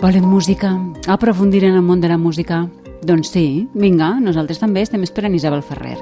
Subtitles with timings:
[0.00, 0.78] Volen música?
[1.08, 2.68] Aprofundir en el món de la música?
[3.02, 5.96] Doncs sí, vinga, nosaltres també estem esperant Isabel Ferrer.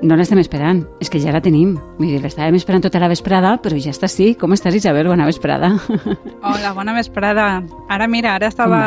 [0.00, 1.74] No l'estem esperant, és que ja la tenim.
[1.98, 4.30] Vull dir, l'estàvem esperant tota la vesprada, però ja està sí.
[4.40, 5.10] Com estàs, Isabel?
[5.12, 5.74] Bona vesprada.
[6.48, 7.60] Hola, bona vesprada.
[7.92, 8.80] Ara, mira, ara estava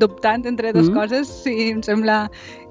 [0.00, 0.96] dubtant entre dues mm.
[0.96, 2.22] coses i em sembla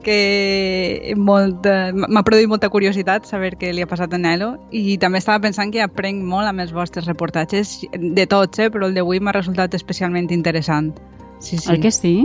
[0.04, 5.42] que m'ha produït molta curiositat saber què li ha passat a Nelo i també estava
[5.44, 8.70] pensant que aprenc molt amb els vostres reportatges, de tots, eh?
[8.74, 10.94] però el d'avui m'ha resultat especialment interessant.
[11.40, 11.72] Sí, sí.
[11.72, 12.16] El que sí?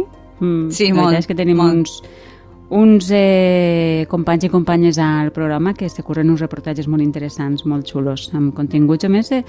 [0.41, 1.17] Mm, sí, molt.
[1.19, 1.75] és que tenim molt.
[1.75, 2.03] uns
[2.71, 7.89] uns eh, companys i companyes al programa que se corren uns reportatges molt interessants, molt
[7.89, 9.43] xulos, amb continguts a més eh,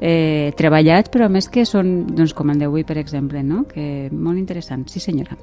[0.00, 3.64] eh, treballats, però a més que són, doncs, com el d'avui, per exemple, no?
[3.70, 5.38] que molt interessant, sí senyora.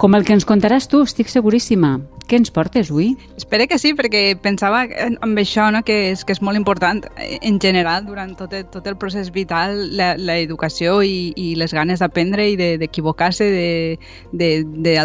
[0.00, 1.98] Com el que ens contaràs tu, estic seguríssima.
[2.30, 3.10] Què ens portes avui?
[3.36, 7.40] Espero que sí, perquè pensava amb això no, que, és, que és molt important eh,
[7.42, 12.46] en general durant tot el, tot el procés vital l'educació i, i les ganes d'aprendre
[12.52, 14.50] i d'equivocar-se, de,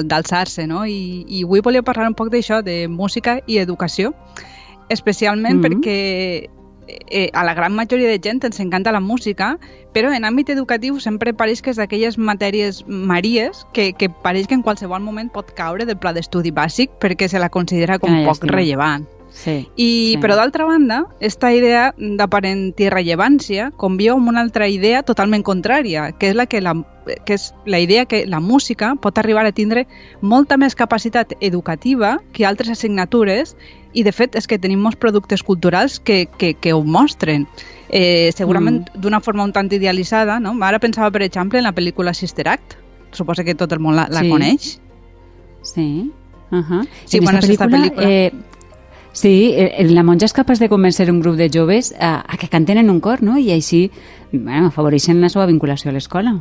[0.06, 0.86] d'alçar-se, de, de, no?
[0.86, 4.14] I, i avui volia parlar un poc d'això, de música i educació,
[4.90, 5.66] especialment mm -hmm.
[5.66, 6.50] perquè
[6.88, 9.58] eh, a la gran majoria de gent ens encanta la música,
[9.94, 14.56] però en àmbit educatiu sempre pareix que és d'aquelles matèries maries que, que pareix que
[14.56, 18.24] en qualsevol moment pot caure del pla d'estudi bàsic perquè se la considera com ah,
[18.26, 19.08] poc rellevant.
[19.36, 20.18] Sí, I, sí.
[20.24, 26.30] Però d'altra banda, aquesta idea d'aparent irrellevància conviu amb una altra idea totalment contrària, que
[26.32, 26.72] és la que la,
[27.28, 29.86] que és la idea que la música pot arribar a tindre
[30.22, 33.58] molta més capacitat educativa que altres assignatures
[33.92, 37.44] i de fet és que tenim molts productes culturals que, que, que ho mostren.
[37.90, 39.04] Eh, segurament mm.
[39.04, 40.56] d'una forma un tant idealitzada, no?
[40.64, 42.80] Ara pensava, per exemple, en la pel·lícula Sister Act,
[43.12, 44.32] suposa que tot el món la, la sí.
[44.32, 44.74] coneix.
[45.76, 45.90] Sí.
[46.52, 46.88] Uh -huh.
[47.04, 48.08] Sí, bueno, pel·lícula, pel·lícula...
[48.08, 48.32] Eh,
[49.16, 49.56] Sí,
[49.96, 52.92] la monja és capaç de convencer un grup de joves a, a que canten en
[52.92, 53.38] un cor, no?
[53.40, 53.88] I així
[54.34, 56.36] bueno, afavoreixen la seva vinculació a l'escola.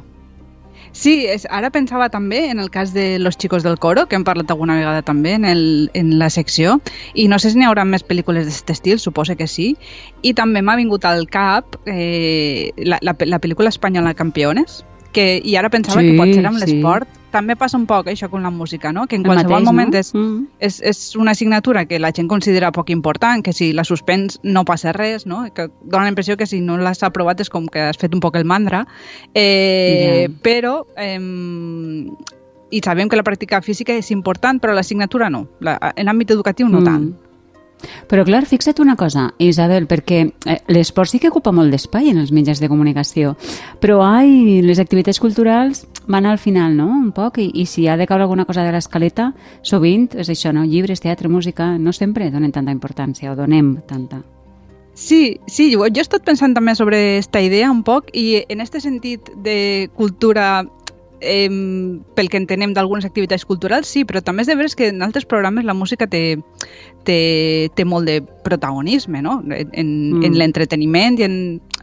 [0.95, 4.25] Sí, és, ara pensava també en el cas de Los chicos del coro, que hem
[4.27, 6.79] parlat alguna vegada també en, el, en la secció,
[7.15, 9.75] i no sé si n'hi haurà més pel·lícules d'aquest estil, suposo que sí,
[10.23, 15.59] i també m'ha vingut al cap eh, la, la, la pel·lícula espanyola Campeones, que, i
[15.59, 16.67] ara pensava sí, que pot ser amb sí.
[16.67, 17.21] l'esport.
[17.35, 19.09] També passa un poc això amb la música, no?
[19.11, 19.99] que en el qualsevol mateix, moment no?
[19.99, 20.45] és, mm.
[20.69, 24.65] és, és una assignatura que la gent considera poc important, que si la suspens no
[24.65, 25.43] passa res, no?
[25.55, 28.23] que dona la impressió que si no l'has aprovat és com que has fet un
[28.23, 28.85] poc el mandra,
[29.35, 30.33] eh, yeah.
[30.47, 31.19] però eh,
[32.71, 35.45] i sabem que la pràctica física és important, però l'assignatura no.
[35.61, 36.89] La, en l'àmbit educatiu no mm.
[36.89, 37.34] tant.
[38.11, 42.21] Però clar, fixa't una cosa, Isabel, perquè eh, l'esport sí que ocupa molt d'espai en
[42.23, 43.35] els mitjans de comunicació,
[43.81, 47.97] però ai, les activitats culturals van al final, no?, un poc, i, i si ha
[47.97, 52.31] de caure alguna cosa de l'escaleta, sovint és això, no?, llibres, teatre, música, no sempre
[52.31, 54.23] donen tanta importància o donem tanta.
[54.95, 58.63] Sí, sí, jo, jo he estat pensant també sobre aquesta idea un poc i en
[58.63, 60.63] aquest sentit de cultura
[61.25, 61.49] eh,
[62.15, 65.27] pel que entenem d'algunes activitats culturals, sí, però també és de veres que en altres
[65.27, 66.39] programes la música té,
[67.09, 67.19] té,
[67.75, 69.41] té molt de protagonisme no?
[69.49, 70.25] en, mm.
[70.29, 71.37] en l'entreteniment i, en,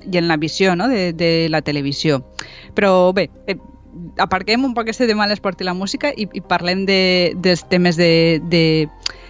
[0.06, 0.88] i en la visió no?
[0.91, 2.22] de, de la televisió.
[2.78, 3.57] Però bé, eh,
[4.22, 7.02] aparquem un poc aquest tema de l'esport i la música i, i parlem de,
[7.35, 9.21] dels temes de, de, de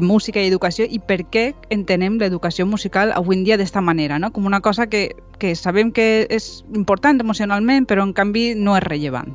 [0.00, 4.32] música i educació i per què entenem l'educació musical avui en dia d'esta manera, no?
[4.32, 8.82] com una cosa que, que sabem que és important emocionalment però en canvi no és
[8.82, 9.34] rellevant.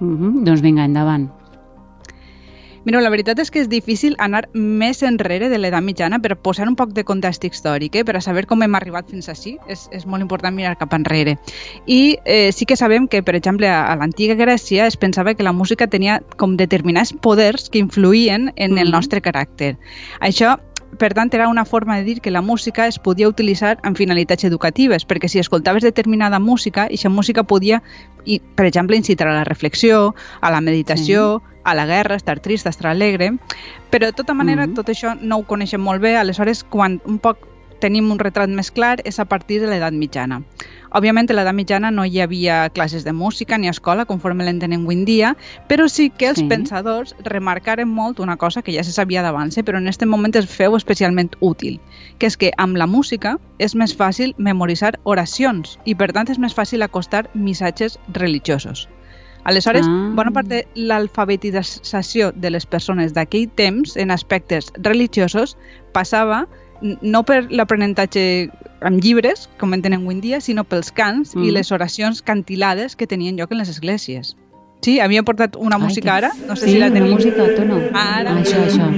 [0.00, 0.44] Mm -hmm.
[0.44, 1.41] Doncs vinga, endavant.
[2.84, 6.66] Mira, la veritat és que és difícil anar més enrere de l'edat mitjana per posar
[6.66, 8.02] un poc de context històric, eh?
[8.04, 9.54] per a saber com hem arribat fins així.
[9.70, 11.36] És, és molt important mirar cap enrere.
[11.86, 15.46] I eh, sí que sabem que, per exemple, a, a l'antiga Grècia es pensava que
[15.46, 19.76] la música tenia com determinats poders que influïen en el nostre caràcter.
[20.18, 20.58] Això
[20.98, 24.44] per tant, era una forma de dir que la música es podia utilitzar en finalitats
[24.44, 27.82] educatives, perquè si escoltaves determinada música, aquesta música podia,
[28.54, 31.51] per exemple, incitar a la reflexió, a la meditació, sí.
[31.64, 33.32] A la guerra, estar trist, estar alegre,
[33.90, 34.74] però de tota manera mm -hmm.
[34.74, 37.52] tot això no ho coneixem molt bé, aleshores quan un poc
[37.82, 40.40] tenim un retrat més clar és a partir de l'edat mitjana.
[40.92, 44.98] Òbviament, a l'edat mitjana no hi havia classes de música ni escola, conforme l'entenem avui
[45.00, 45.32] en dia,
[45.68, 46.46] però sí que els sí.
[46.50, 50.50] pensadors remarcaren molt una cosa que ja se sabia d'abans, però en aquest moment es
[50.52, 51.80] feu especialment útil,
[52.18, 56.38] que és que amb la música és més fàcil memoritzar oracions i, per tant, és
[56.38, 58.86] més fàcil acostar missatges religiosos.
[59.44, 60.10] Aleshores, ah.
[60.14, 65.56] bona part de l'alfabetització de les persones d'aquell temps en aspectes religiosos
[65.92, 66.44] passava
[66.82, 68.50] no per l'aprenentatge
[68.82, 71.44] amb llibres, com en tenen avui en dia, sinó pels cants mm.
[71.46, 74.36] i les oracions cantilades que tenien lloc en les esglésies.
[74.82, 76.16] Sí, havia portat una Ai, música que...
[76.16, 77.14] ara, no sé sí, si la tenim.
[77.18, 77.78] Sí, música, tu no.
[77.94, 78.34] Ara.
[78.34, 78.90] Ah, això, això.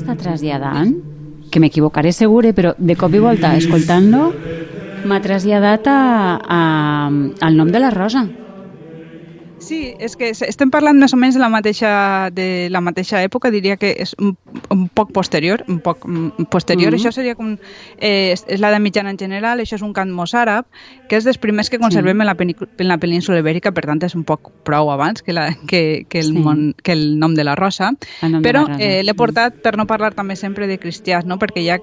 [0.00, 1.07] Està traslladant?
[1.50, 4.32] Que m'equivocaré segure, però de cop i volta, escoltant-lo,
[5.08, 6.00] m'ha traslladat a,
[6.42, 6.60] a,
[7.46, 8.26] al nom de la Rosa.
[9.58, 11.90] Sí, és que estem parlant més o menys de la mateixa,
[12.34, 14.36] de la mateixa època, diria que és un,
[14.70, 16.92] un poc posterior, un poc mm, posterior.
[16.92, 17.00] Mm -hmm.
[17.00, 17.56] Això seria com...
[17.98, 20.64] Eh, és, la de mitjana en general, això és un cant mossàrab,
[21.08, 22.20] que és dels primers que conservem sí.
[22.20, 22.36] en, la
[22.78, 26.18] en la península ibèrica, per tant és un poc prou abans que, la, que, que,
[26.18, 26.38] el, sí.
[26.38, 27.92] món, que el nom de la Rosa.
[28.42, 31.38] Però eh, l'he portat per no parlar també sempre de cristians, no?
[31.38, 31.78] perquè hi ha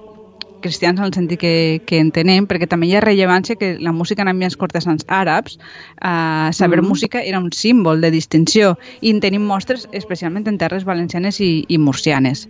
[0.66, 1.54] cristians en el sentit que,
[1.86, 6.50] que entenem, perquè també hi ha rellevància que la música en ambients cortesans àrabs, eh,
[6.52, 6.90] saber mm.
[6.90, 11.50] música era un símbol de distinció i en tenim mostres especialment en terres valencianes i,
[11.68, 12.48] i murcianes.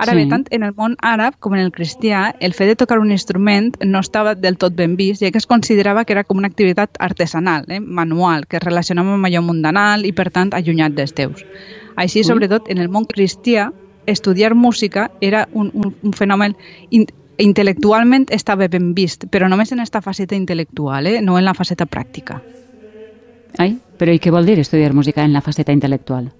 [0.00, 0.22] Ara sí.
[0.22, 3.10] bé, tant en el món àrab com en el cristià, el fet de tocar un
[3.12, 6.48] instrument no estava del tot ben vist, ja que es considerava que era com una
[6.48, 11.12] activitat artesanal, eh, manual, que es relacionava amb allò mundanal i, per tant, allunyat dels
[11.12, 11.44] teus.
[12.00, 13.68] Així, sobretot, en el món cristià,
[14.06, 16.56] estudiar música era un, un, un fenomen
[17.40, 21.20] intel·lectualment estava ben vist, però només en aquesta faceta intel·lectual, eh?
[21.22, 22.40] no en la faceta pràctica.
[23.58, 26.30] Ai, però i què vol dir estudiar música en la faceta intel·lectual?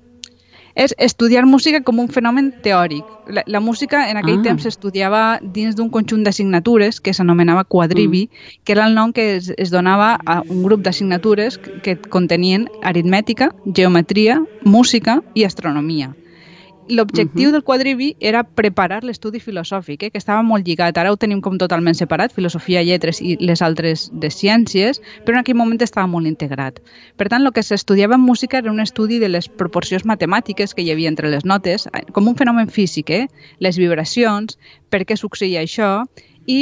[0.78, 3.04] És estudiar música com un fenomen teòric.
[3.34, 4.44] La, la música en aquell ah.
[4.44, 8.62] temps s'estudiava dins d'un conjunt d'assignatures que s'anomenava quadrivi, mm.
[8.64, 12.68] que era el nom que es, es donava a un grup d'assignatures que, que contenien
[12.86, 16.14] aritmètica, geometria, música i astronomia
[16.90, 17.52] l'objectiu uh -huh.
[17.52, 20.98] del quadrivi era preparar l'estudi filosòfic, eh, que estava molt lligat.
[20.98, 25.40] Ara ho tenim com totalment separat, filosofia, lletres i les altres de ciències, però en
[25.40, 26.80] aquell moment estava molt integrat.
[27.16, 30.82] Per tant, el que s'estudiava en música era un estudi de les proporcions matemàtiques que
[30.82, 33.28] hi havia entre les notes, eh, com un fenomen físic, eh?
[33.58, 34.58] les vibracions,
[34.88, 36.04] per què succeïa això,
[36.46, 36.60] i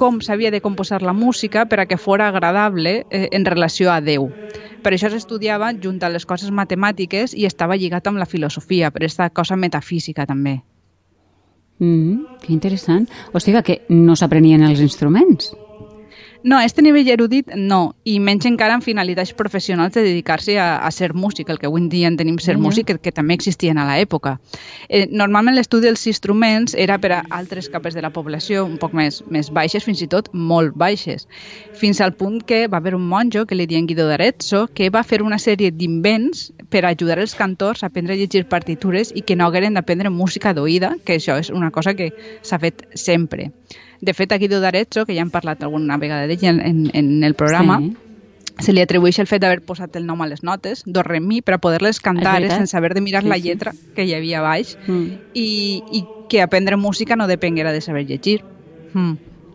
[0.00, 4.00] com s'havia de composar la música per a que fora agradable eh, en relació a
[4.00, 4.30] Déu.
[4.80, 9.02] Per això s'estudiava junt a les coses matemàtiques i estava lligat amb la filosofia, per
[9.02, 10.62] aquesta cosa metafísica també.
[11.80, 13.08] Mm, que interessant.
[13.32, 15.52] O sigui que no s'aprenien els instruments.
[16.42, 20.78] No, a este nivell erudit no, i menys encara en finalitats professionals de dedicar-se a,
[20.80, 22.64] a ser músic, el que avui en dia en tenim ser mm -hmm.
[22.64, 24.38] músic, que, que també existien a l'època.
[24.88, 28.94] Eh, normalment l'estudi dels instruments era per a altres capes de la població, un poc
[28.94, 31.28] més, més baixes, fins i tot molt baixes,
[31.74, 35.02] fins al punt que va haver un monjo, que li diuen Guido d'Arezzo, que va
[35.02, 39.36] fer una sèrie d'invents per ajudar els cantors a aprendre a llegir partitures i que
[39.36, 42.12] no hagueren d'aprendre música d'oïda, que això és una cosa que
[42.42, 43.52] s'ha fet sempre.
[44.00, 47.24] De fet, a Guido d'Arezzo, que ja hem parlat alguna vegada d'ell en, en, en
[47.24, 47.96] el programa, sí
[48.60, 51.40] se li atribueix el fet d'haver posat el nom a les notes, do re mi,
[51.42, 53.90] per a poder-les cantar eh, sense haver de mirar sí, la lletra sí.
[53.96, 55.06] que hi havia baix mm.
[55.34, 55.48] i,
[55.96, 58.44] i que aprendre música no depenguera de saber llegir.
[58.92, 59.12] Mm.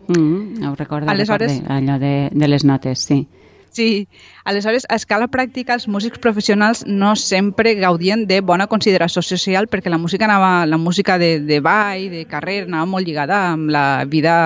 [0.08, 3.26] Mm, ho recordo, Aleshores, recorde, allò de, de les notes, sí.
[3.70, 4.08] Sí,
[4.44, 9.92] aleshores, a escala pràctica, els músics professionals no sempre gaudien de bona consideració social perquè
[9.92, 14.04] la música anava, la música de, de ball, de carrer, anava molt lligada amb la
[14.08, 14.36] vida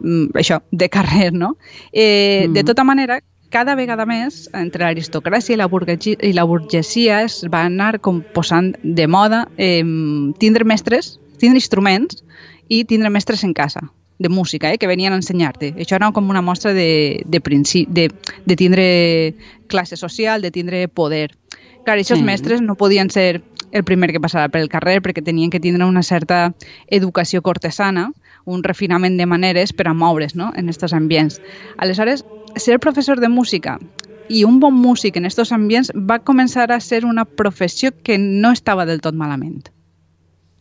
[0.00, 1.56] mm, això, de carrer, no?
[1.92, 2.54] Eh, mm -hmm.
[2.54, 3.20] De tota manera,
[3.50, 8.22] cada vegada més, entre l'aristocràcia i, la burguesia, i la burgesia, es va anar com
[8.22, 9.84] posant de moda eh,
[10.38, 12.24] tindre mestres, tindre instruments
[12.68, 15.72] i tindre mestres en casa de música eh, que venien a ensenyar-te.
[15.80, 18.08] Això era com una mostra de, de, de,
[18.44, 18.86] de tindre
[19.66, 21.32] classe social, de tindre poder.
[21.86, 22.22] Clar, aquests sí.
[22.22, 23.40] mestres no podien ser
[23.72, 26.52] el primer que passava pel carrer perquè tenien que tindre una certa
[26.86, 28.10] educació cortesana,
[28.44, 30.50] un refinament de maneres per a moure's no?
[30.54, 31.40] en aquests ambients.
[31.78, 33.78] Aleshores, ser professor de música
[34.28, 38.52] i un bon músic en aquests ambients va començar a ser una professió que no
[38.52, 39.72] estava del tot malament.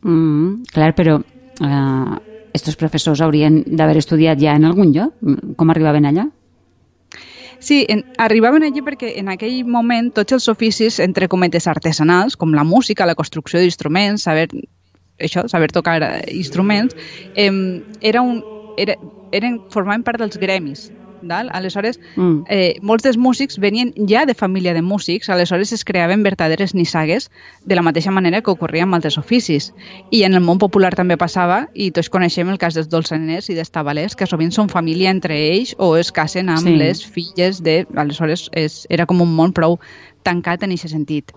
[0.01, 2.15] Mm, clar, però uh,
[2.53, 5.15] estos professors haurien d'haver estudiat ja en algun lloc?
[5.57, 6.27] Com arribaven allà?
[7.59, 12.55] Sí, en, arribaven allí perquè en aquell moment tots els oficis, entre cometes, artesanals, com
[12.55, 14.47] la música, la construcció d'instruments, saber,
[15.19, 15.99] això, saber tocar
[16.31, 16.95] instruments,
[17.35, 17.51] eh,
[17.99, 18.39] era un,
[18.77, 18.95] era,
[19.35, 20.87] eren, formaven part dels gremis
[21.21, 21.49] Dal?
[21.53, 22.45] Aleshores, mm.
[22.49, 27.29] eh, molts dels músics venien ja de família de músics, aleshores es creaven verdaderes nissagues
[27.65, 29.73] de la mateixa manera que ocorria amb altres oficis.
[30.11, 33.57] I en el món popular també passava, i tots coneixem el cas dels dolçaners i
[33.57, 36.77] dels tabalers, que sovint són família entre ells o es casen amb sí.
[36.79, 37.83] les filles de...
[37.99, 39.79] Aleshores, és, era com un món prou
[40.23, 41.33] tancat en aquest sentit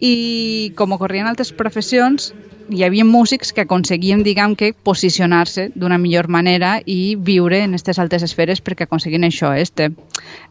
[0.00, 2.30] i com ocorria en altres professions
[2.70, 7.98] hi havia músics que aconseguien, diguem que, posicionar-se d'una millor manera i viure en aquestes
[7.98, 9.90] altes esferes perquè aconseguien això, este,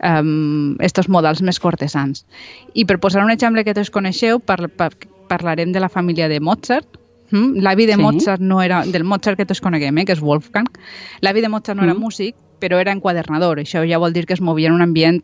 [0.03, 2.25] um, estos models més cortesans.
[2.75, 4.91] I per posar un exemple que tots coneixeu, par, par,
[5.31, 7.61] parlarem de la família de Mozart, Mm?
[7.61, 8.01] L'avi de sí.
[8.01, 10.69] Mozart no era, del Mozart que tots coneguem, eh, que és Wolfgang,
[11.21, 11.89] l'avi de Mozart no mm.
[11.89, 13.61] era músic, però era enquadernador.
[13.61, 15.21] Això ja vol dir que es movia en un ambient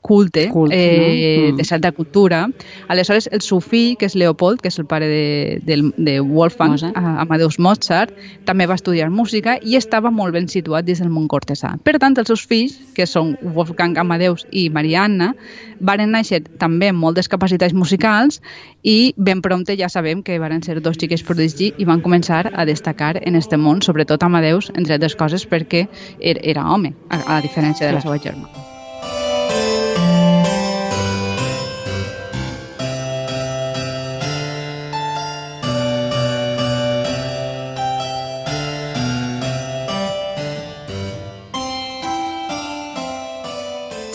[0.00, 1.52] culte, Culte, eh, no?
[1.52, 1.56] Mm.
[1.58, 2.48] de certa cultura.
[2.88, 6.70] Aleshores, el seu fill, que és Leopold, que és el pare de, de, de Wolfgang
[6.70, 6.96] Mozart.
[6.96, 8.14] a- Amadeus Mozart,
[8.46, 11.74] també va estudiar música i estava molt ben situat dins del món cortesà.
[11.84, 15.34] Per tant, els seus fills, que són Wolfgang Amadeus i Marianna,
[15.80, 18.40] varen néixer també amb moltes capacitats musicals
[18.82, 22.64] i ben prompte ja sabem que varen ser dos xiques prodigi i van començar a
[22.64, 25.88] destacar en este món, sobretot Amadeus, entre altres coses perquè
[26.20, 28.77] era, era home, a, a diferència de la seva germana.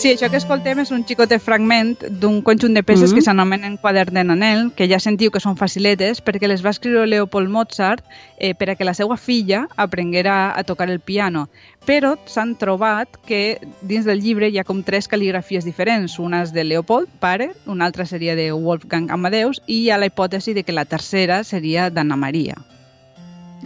[0.04, 3.16] Sí, això que escoltem és un xicotet fragment d'un conjunt de peces Mhm.
[3.16, 7.06] que s'anomenen quadern de Nanel, que ja sentiu que són faciletes perquè les va escriure
[7.06, 8.04] Leopold Mozart
[8.36, 11.48] eh, per a que la seva filla aprenguera a tocar el piano.
[11.86, 16.18] Però s'han trobat que dins del llibre hi ha com tres cal·ligrafies diferents.
[16.18, 20.04] Una és de Leopold, pare, una altra seria de Wolfgang Amadeus i hi ha la
[20.04, 22.56] hipòtesi de que la tercera seria d'Anna Maria.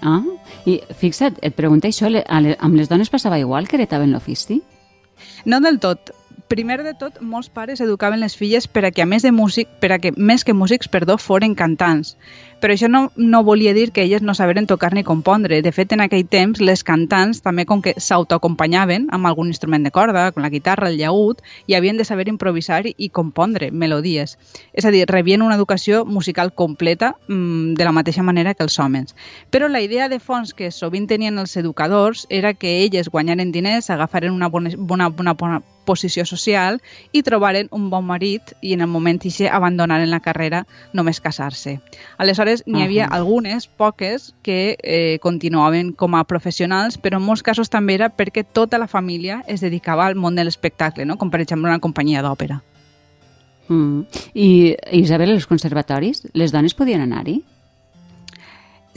[0.03, 0.23] Ah,
[0.67, 4.63] i fixa't, et pregunto això, amb les dones passava igual que heretaven l'ofici?
[5.45, 6.13] No del tot.
[6.49, 9.69] Primer de tot, molts pares educaven les filles per a que, a més de músic,
[9.83, 12.15] per a que, més que músics, perdó, foren cantants.
[12.61, 15.61] Però això no, no volia dir que elles no saberen tocar ni compondre.
[15.63, 19.93] De fet, en aquell temps, les cantants, també com que s'autoacompanyaven amb algun instrument de
[19.95, 24.37] corda, com la guitarra, el llaüt, i havien de saber improvisar i, compondre melodies.
[24.73, 28.79] És a dir, rebien una educació musical completa mmm, de la mateixa manera que els
[28.79, 29.15] homes.
[29.51, 33.91] Però la idea de fons que sovint tenien els educadors era que elles guanyaren diners,
[33.91, 36.83] agafaren una bona, bona, bona, bona posició social
[37.17, 41.79] i trobaren un bon marit i en el moment ixe abandonaren la carrera només casar-se.
[42.19, 43.19] Aleshores, n'hi havia Ahà.
[43.21, 48.45] algunes, poques, que eh, continuaven com a professionals, però en molts casos també era perquè
[48.45, 51.19] tota la família es dedicava al món de l'espectacle, no?
[51.19, 52.63] com per exemple una companyia d'òpera.
[53.69, 54.25] Mm.
[54.35, 54.49] I,
[54.97, 57.43] Isabel, els conservatoris, les dones podien anar-hi?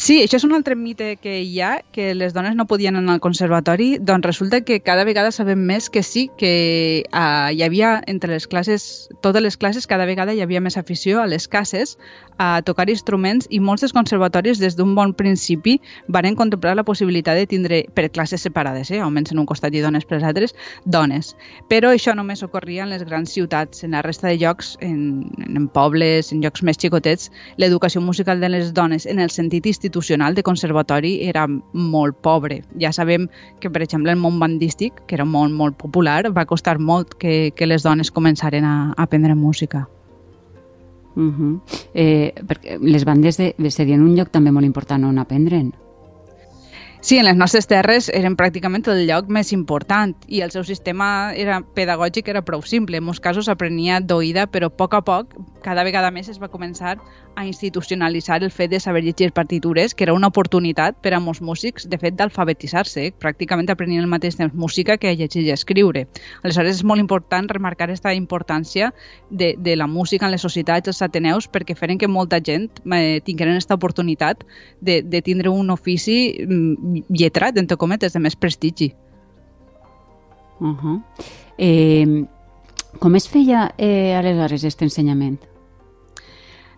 [0.02, 3.14] Sí, això és un altre mite que hi ha, que les dones no podien anar
[3.14, 7.92] al conservatori, doncs resulta que cada vegada sabem més que sí, que uh, hi havia
[8.10, 12.00] entre les classes, totes les classes, cada vegada hi havia més afició a les cases
[12.42, 15.76] a tocar instruments i molts dels conservatoris des d'un bon principi
[16.10, 19.04] varen contemplar la possibilitat de tindre per classes separades, eh?
[19.06, 21.36] homes en un costat i dones per les altres, dones.
[21.70, 25.70] Però això només ocorria en les grans ciutats, en la resta de llocs, en, en
[25.70, 27.30] pobles, en llocs més xicotets,
[27.62, 32.64] l'educació musical de les dones en el sentit institucional de conservatori era molt pobre.
[32.80, 33.30] Ja sabem
[33.60, 37.52] que, per exemple, el món bandístic, que era molt, molt popular, va costar molt que,
[37.56, 39.88] que les dones començaren a, a aprendre música.
[41.16, 41.62] Uh -huh.
[41.94, 45.74] eh, perquè les bandes de, serien un lloc també molt important on aprendre'n.
[47.04, 51.34] Sí, en les nostres terres eren pràcticament el lloc més important i el seu sistema
[51.34, 53.00] era pedagògic era prou simple.
[53.02, 55.34] En molts casos aprenia d'oïda, però a poc a poc,
[55.66, 57.00] cada vegada més es va començar
[57.36, 61.42] a institucionalitzar el fet de saber llegir partitures, que era una oportunitat per a molts
[61.42, 63.08] músics, de fet, d'alfabetitzar-se.
[63.22, 66.08] Pràcticament aprenien al mateix temps música que llegir i escriure.
[66.44, 68.92] Aleshores, és molt important remarcar aquesta importància
[69.30, 73.22] de, de la música en les societats, els ateneus, perquè feren que molta gent eh,
[73.26, 74.44] tingueren aquesta oportunitat
[74.82, 78.92] de, de tindre un ofici mm, lletrat, entre cometes, de més prestigi.
[80.62, 81.02] Uh -huh.
[81.58, 82.26] eh,
[83.00, 85.51] com es feia eh, aleshores aquest ensenyament?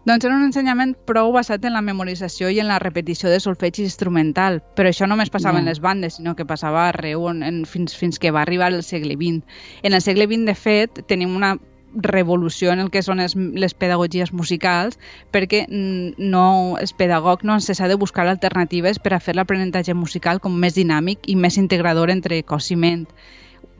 [0.03, 3.79] Doncs era un ensenyament prou basat en la memorització i en la repetició de solfeig
[3.79, 5.59] instrumental, però això no només passava Ja.
[5.61, 8.83] en les bandes, sinó que passava arreu en, en, fins, fins que va arribar el
[8.83, 9.45] segle XX.
[9.81, 11.57] En el segle XX, de fet, tenim una
[11.95, 14.97] revolució en el que són les, les pedagogies musicals
[15.31, 20.41] perquè no, el pedagog no se s'ha de buscar alternatives per a fer l'aprenentatge musical
[20.41, 23.05] com més dinàmic i més integrador entre cos i ment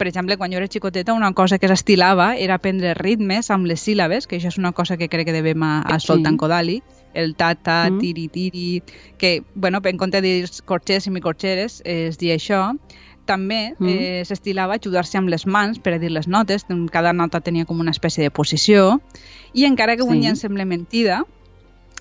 [0.04, 3.80] per exemple, quan jo era xicoteta, una cosa que s'estilava era aprendre ritmes amb les
[3.88, 6.08] síl·labes, que això és una cosa que crec que devem a, a Sí.
[6.10, 6.82] Soltan Kodali,
[7.14, 8.00] el ta-ta, Mm.
[8.02, 8.84] tiri-tiri,
[9.18, 12.78] que, bueno, en compte de dir corxers i micorxeres, es dir això.
[13.24, 13.88] També Mm.
[13.88, 17.80] eh, s'estilava ajudar-se amb les mans per a dir les notes, cada nota tenia com
[17.80, 19.00] una espècie de posició,
[19.54, 20.24] i encara que avui Sí.
[20.24, 21.24] ja ens sembla mentida,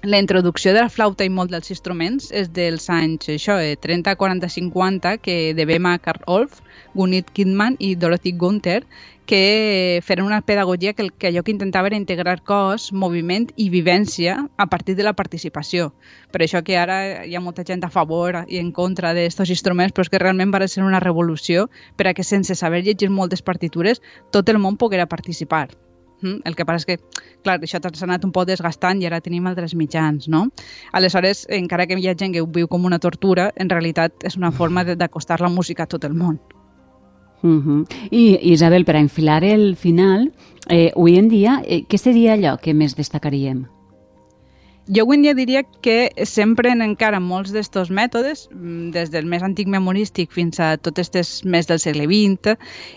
[0.02, 4.16] la introducció de la flauta i molt dels instruments és dels anys això, eh, 30,
[4.18, 6.59] 40, 50, que devem a Karl Orff,
[6.94, 8.82] Gunit Kidman i Dorothy Gunther,
[9.26, 14.49] que feren una pedagogia que, que allò que intentava era integrar cos, moviment i vivència
[14.59, 15.92] a partir de la participació.
[16.32, 19.94] Per això que ara hi ha molta gent a favor i en contra d'aquests instruments,
[19.94, 23.42] però és que realment va ser una revolució per a que sense saber llegir moltes
[23.42, 25.68] partitures tot el món poguera participar.
[26.23, 29.47] El que passa és que, clar, això s'ha anat un poc desgastant i ara tenim
[29.47, 30.47] altres mitjans, no?
[30.93, 34.37] Aleshores, encara que hi ha gent que ho viu com una tortura, en realitat és
[34.37, 36.41] una forma d'acostar la música a tot el món.
[37.43, 37.87] Uh -huh.
[38.11, 40.33] I Isabel, per enfilar el final,
[40.69, 43.67] eh, avui en dia, eh, què seria allò que més destacaríem?
[44.89, 49.69] Jo avui dia diria que s'empren encara molts d'estos mètodes, mm, des del més antic
[49.71, 52.57] memorístic fins a tots estes més del segle XX,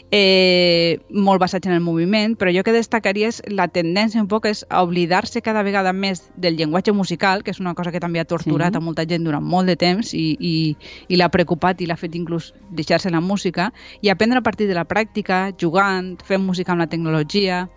[0.09, 4.47] eh, molt basats en el moviment, però jo que destacaria és la tendència un poc
[4.47, 8.19] és a oblidar-se cada vegada més del llenguatge musical, que és una cosa que també
[8.19, 8.77] ha torturat sí.
[8.77, 10.75] a molta gent durant molt de temps i, i,
[11.07, 14.73] i l'ha preocupat i l'ha fet inclús deixar-se la música, i aprendre a partir de
[14.73, 17.67] la pràctica, jugant, fent música amb la tecnologia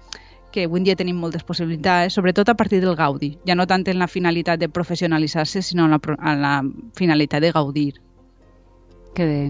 [0.52, 3.98] que avui dia tenim moltes possibilitats, sobretot a partir del gaudi, ja no tant en
[3.98, 6.54] la finalitat de professionalitzar-se, sinó en la, en la
[6.96, 7.94] finalitat de gaudir.
[9.14, 9.40] Que bé.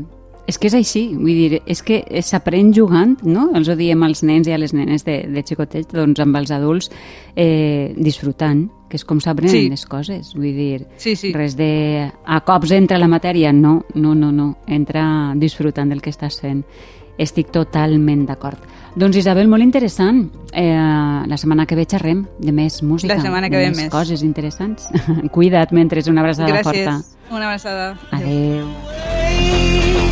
[0.48, 3.50] És que és així, vull dir, és que s'aprèn jugant, no?
[3.58, 6.52] Els ho diem als nens i a les nenes de, de xicotets, doncs amb els
[6.56, 6.88] adults
[7.36, 9.66] eh, disfrutant, que és com s'aprenen sí.
[9.68, 11.34] les coses, vull dir, sí, sí.
[11.36, 16.14] res de a cops entra la matèria, no, no, no, no, entra disfrutant del que
[16.16, 16.64] estàs fent.
[17.18, 18.58] Estic totalment d'acord.
[18.98, 20.24] Doncs Isabel, molt interessant.
[20.52, 23.14] Eh, la setmana que ve xerrem de més música.
[23.14, 23.90] La setmana que ve més.
[23.92, 24.88] coses interessants.
[25.34, 26.64] Cuida't mentre una abraçada Gràcies.
[26.64, 26.98] forta.
[26.98, 27.16] Gràcies.
[27.30, 27.96] Una abraçada.
[28.10, 28.66] Adéu.
[28.66, 30.07] Adéu.